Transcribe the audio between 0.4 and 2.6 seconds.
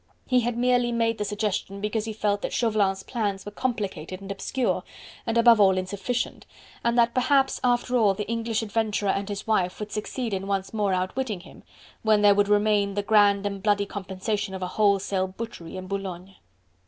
merely made the suggestion, because he felt that